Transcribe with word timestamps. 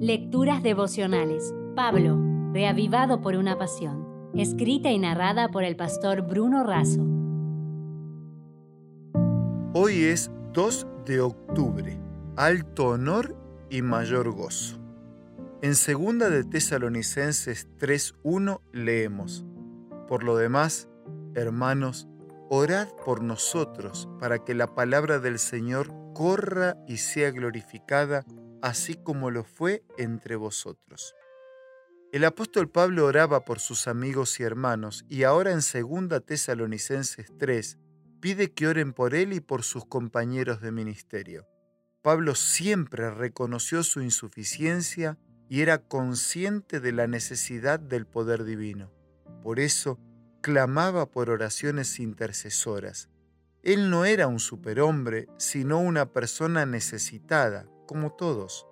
Lecturas 0.00 0.62
devocionales. 0.62 1.54
Pablo, 1.74 2.20
reavivado 2.52 3.22
por 3.22 3.34
una 3.34 3.56
pasión. 3.56 4.30
Escrita 4.34 4.90
y 4.90 4.98
narrada 4.98 5.48
por 5.48 5.64
el 5.64 5.74
pastor 5.74 6.20
Bruno 6.20 6.64
Razo. 6.64 7.00
Hoy 9.72 10.04
es 10.04 10.30
2 10.52 10.86
de 11.06 11.22
octubre. 11.22 11.98
Alto 12.36 12.88
honor 12.88 13.34
y 13.70 13.80
mayor 13.80 14.30
gozo. 14.32 14.76
En 15.62 15.74
segunda 15.74 16.28
de 16.28 16.44
Tesalonicenses 16.44 17.66
3:1 17.78 18.60
leemos: 18.74 19.46
Por 20.08 20.24
lo 20.24 20.36
demás, 20.36 20.90
hermanos, 21.34 22.06
orad 22.50 22.88
por 23.06 23.22
nosotros 23.22 24.10
para 24.20 24.44
que 24.44 24.54
la 24.54 24.74
palabra 24.74 25.20
del 25.20 25.38
Señor 25.38 25.90
corra 26.12 26.76
y 26.86 26.98
sea 26.98 27.30
glorificada, 27.30 28.26
así 28.62 28.94
como 28.94 29.30
lo 29.30 29.44
fue 29.44 29.84
entre 29.98 30.36
vosotros. 30.36 31.14
El 32.12 32.24
apóstol 32.24 32.70
Pablo 32.70 33.06
oraba 33.06 33.44
por 33.44 33.60
sus 33.60 33.88
amigos 33.88 34.40
y 34.40 34.44
hermanos 34.44 35.04
y 35.08 35.24
ahora 35.24 35.50
en 35.52 35.58
2 35.58 36.24
Tesalonicenses 36.24 37.32
3 37.38 37.78
pide 38.20 38.52
que 38.52 38.68
oren 38.68 38.92
por 38.92 39.14
él 39.14 39.32
y 39.32 39.40
por 39.40 39.62
sus 39.62 39.84
compañeros 39.84 40.60
de 40.60 40.72
ministerio. 40.72 41.46
Pablo 42.02 42.34
siempre 42.34 43.10
reconoció 43.10 43.82
su 43.82 44.00
insuficiencia 44.00 45.18
y 45.48 45.62
era 45.62 45.78
consciente 45.78 46.80
de 46.80 46.92
la 46.92 47.06
necesidad 47.06 47.80
del 47.80 48.06
poder 48.06 48.44
divino. 48.44 48.92
Por 49.42 49.60
eso 49.60 49.98
clamaba 50.40 51.10
por 51.10 51.30
oraciones 51.30 51.98
intercesoras. 51.98 53.10
Él 53.62 53.90
no 53.90 54.04
era 54.04 54.28
un 54.28 54.38
superhombre, 54.38 55.28
sino 55.38 55.80
una 55.80 56.12
persona 56.12 56.66
necesitada, 56.66 57.68
como 57.86 58.12
todos. 58.12 58.66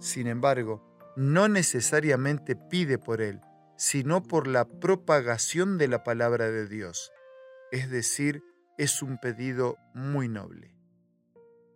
Sin 0.00 0.26
embargo, 0.26 0.82
no 1.16 1.48
necesariamente 1.48 2.56
pide 2.56 2.98
por 2.98 3.20
él, 3.20 3.40
sino 3.76 4.22
por 4.22 4.46
la 4.46 4.66
propagación 4.66 5.78
de 5.78 5.88
la 5.88 6.04
palabra 6.04 6.50
de 6.50 6.68
Dios. 6.68 7.10
Es 7.72 7.90
decir, 7.90 8.42
es 8.78 9.02
un 9.02 9.18
pedido 9.18 9.76
muy 9.94 10.28
noble. 10.28 10.74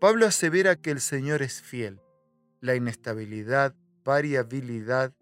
Pablo 0.01 0.27
asevera 0.27 0.77
que 0.77 0.91
el 0.91 1.01
Señor 1.01 1.43
es 1.43 1.61
fiel. 1.61 2.01
La 2.61 2.75
inestabilidad, 2.75 3.75
variabilidad 4.05 5.13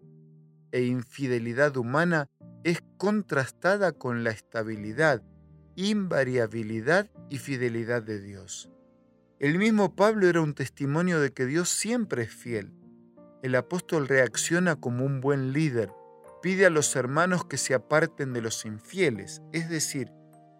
e 0.71 0.83
infidelidad 0.83 1.77
humana 1.77 2.29
es 2.63 2.79
contrastada 2.97 3.91
con 3.91 4.23
la 4.23 4.31
estabilidad, 4.31 5.23
invariabilidad 5.75 7.09
y 7.29 7.37
fidelidad 7.37 8.03
de 8.03 8.21
Dios. 8.21 8.71
El 9.39 9.59
mismo 9.59 9.95
Pablo 9.95 10.27
era 10.27 10.41
un 10.41 10.55
testimonio 10.55 11.19
de 11.19 11.31
que 11.31 11.45
Dios 11.45 11.69
siempre 11.69 12.23
es 12.23 12.33
fiel. 12.33 12.73
El 13.43 13.53
apóstol 13.53 14.07
reacciona 14.07 14.77
como 14.77 15.05
un 15.05 15.21
buen 15.21 15.53
líder, 15.53 15.91
pide 16.41 16.65
a 16.65 16.71
los 16.71 16.95
hermanos 16.95 17.45
que 17.45 17.57
se 17.57 17.75
aparten 17.75 18.33
de 18.33 18.41
los 18.41 18.65
infieles, 18.65 19.43
es 19.53 19.69
decir, 19.69 20.11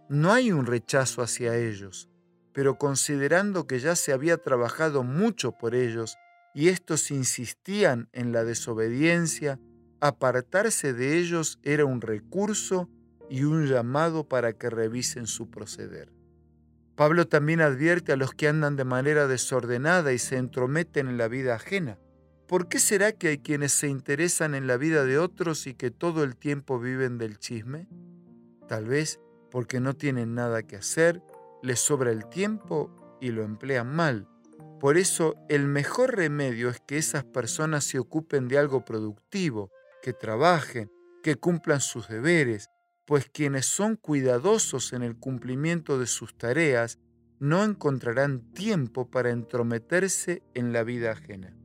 no 0.09 0.31
hay 0.31 0.51
un 0.51 0.67
rechazo 0.67 1.23
hacia 1.23 1.57
ellos, 1.57 2.07
pero 2.53 2.77
considerando 2.77 3.65
que 3.65 3.79
ya 3.79 3.95
se 3.95 4.13
había 4.13 4.37
trabajado 4.37 5.01
mucho 5.01 5.53
por 5.53 5.73
ellos 5.73 6.15
y 6.53 6.69
estos 6.69 7.09
insistían 7.09 8.09
en 8.13 8.31
la 8.31 8.43
desobediencia, 8.43 9.59
apartarse 10.01 10.93
de 10.93 11.17
ellos 11.17 11.59
era 11.63 11.83
un 11.85 11.99
recurso 11.99 12.91
y 13.27 13.43
un 13.43 13.65
llamado 13.65 14.27
para 14.27 14.53
que 14.53 14.69
revisen 14.69 15.25
su 15.25 15.49
proceder. 15.49 16.11
Pablo 16.97 17.27
también 17.27 17.61
advierte 17.61 18.11
a 18.11 18.15
los 18.15 18.33
que 18.33 18.47
andan 18.47 18.75
de 18.75 18.83
manera 18.83 19.27
desordenada 19.27 20.13
y 20.13 20.17
se 20.17 20.35
entrometen 20.35 21.07
en 21.07 21.19
la 21.19 21.27
vida 21.27 21.53
ajena. 21.53 21.99
¿Por 22.47 22.67
qué 22.67 22.79
será 22.79 23.11
que 23.11 23.27
hay 23.27 23.37
quienes 23.37 23.71
se 23.71 23.87
interesan 23.87 24.55
en 24.55 24.65
la 24.65 24.77
vida 24.77 25.05
de 25.05 25.19
otros 25.19 25.67
y 25.67 25.75
que 25.75 25.91
todo 25.91 26.23
el 26.23 26.35
tiempo 26.35 26.79
viven 26.79 27.19
del 27.19 27.37
chisme? 27.37 27.87
Tal 28.67 28.85
vez 28.85 29.19
porque 29.51 29.79
no 29.79 29.93
tienen 29.93 30.33
nada 30.33 30.63
que 30.63 30.75
hacer, 30.75 31.21
les 31.61 31.79
sobra 31.79 32.09
el 32.09 32.25
tiempo 32.29 32.89
y 33.21 33.29
lo 33.29 33.43
emplean 33.43 33.95
mal. 33.95 34.27
Por 34.79 34.97
eso 34.97 35.35
el 35.49 35.67
mejor 35.67 36.15
remedio 36.15 36.69
es 36.69 36.79
que 36.79 36.97
esas 36.97 37.23
personas 37.23 37.83
se 37.83 37.99
ocupen 37.99 38.47
de 38.47 38.57
algo 38.57 38.83
productivo, 38.85 39.69
que 40.01 40.13
trabajen, 40.13 40.91
que 41.21 41.35
cumplan 41.35 41.79
sus 41.79 42.07
deberes, 42.07 42.71
pues 43.07 43.29
quienes 43.31 43.65
son 43.65 43.95
cuidadosos 43.95 44.91
en 44.91 45.01
el 45.01 45.15
cumplimiento 45.17 45.97
de 45.97 46.07
sus 46.07 46.37
tareas 46.37 46.99
no 47.39 47.63
encontrarán 47.63 48.51
tiempo 48.51 49.09
para 49.09 49.29
entrometerse 49.29 50.43
en 50.53 50.73
la 50.73 50.83
vida 50.83 51.11
ajena. 51.11 51.55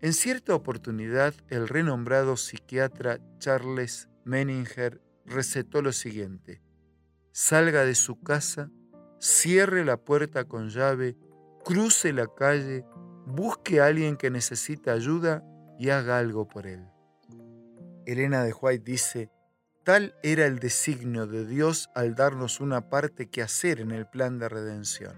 En 0.00 0.12
cierta 0.12 0.56
oportunidad, 0.56 1.32
el 1.48 1.68
renombrado 1.68 2.36
psiquiatra 2.36 3.20
Charles 3.38 4.08
Menninger 4.24 5.00
recetó 5.24 5.80
lo 5.80 5.92
siguiente. 5.92 6.60
Salga 7.30 7.84
de 7.84 7.94
su 7.94 8.20
casa, 8.20 8.68
cierre 9.20 9.84
la 9.84 9.96
puerta 9.96 10.44
con 10.46 10.70
llave, 10.70 11.16
cruce 11.64 12.12
la 12.12 12.26
calle, 12.26 12.84
busque 13.26 13.80
a 13.80 13.86
alguien 13.86 14.16
que 14.16 14.30
necesita 14.30 14.92
ayuda 14.92 15.44
y 15.78 15.90
haga 15.90 16.18
algo 16.18 16.48
por 16.48 16.66
él. 16.66 16.84
Elena 18.06 18.42
de 18.42 18.52
White 18.52 18.90
dice, 18.90 19.30
tal 19.88 20.14
era 20.22 20.44
el 20.44 20.58
designio 20.58 21.26
de 21.26 21.46
Dios 21.46 21.88
al 21.94 22.14
darnos 22.14 22.60
una 22.60 22.90
parte 22.90 23.30
que 23.30 23.40
hacer 23.40 23.80
en 23.80 23.90
el 23.90 24.06
plan 24.06 24.38
de 24.38 24.46
redención. 24.46 25.14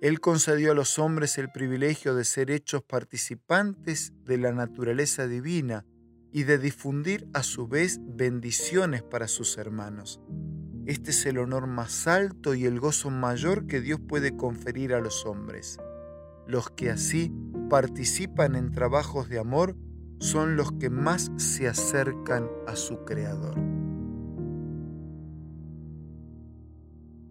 Él 0.00 0.20
concedió 0.20 0.72
a 0.72 0.74
los 0.74 0.98
hombres 0.98 1.36
el 1.36 1.50
privilegio 1.50 2.14
de 2.14 2.24
ser 2.24 2.50
hechos 2.50 2.82
participantes 2.82 4.14
de 4.24 4.38
la 4.38 4.52
naturaleza 4.52 5.26
divina 5.26 5.84
y 6.32 6.44
de 6.44 6.56
difundir 6.56 7.28
a 7.34 7.42
su 7.42 7.68
vez 7.68 8.00
bendiciones 8.02 9.02
para 9.02 9.28
sus 9.28 9.58
hermanos. 9.58 10.18
Este 10.86 11.10
es 11.10 11.26
el 11.26 11.36
honor 11.36 11.66
más 11.66 12.06
alto 12.06 12.54
y 12.54 12.64
el 12.64 12.80
gozo 12.80 13.10
mayor 13.10 13.66
que 13.66 13.82
Dios 13.82 14.00
puede 14.08 14.34
conferir 14.34 14.94
a 14.94 15.00
los 15.00 15.26
hombres. 15.26 15.78
Los 16.46 16.70
que 16.70 16.88
así 16.88 17.34
participan 17.68 18.56
en 18.56 18.72
trabajos 18.72 19.28
de 19.28 19.40
amor 19.40 19.76
son 20.20 20.56
los 20.56 20.72
que 20.72 20.88
más 20.88 21.30
se 21.36 21.68
acercan 21.68 22.48
a 22.66 22.76
su 22.76 23.04
Creador. 23.04 23.58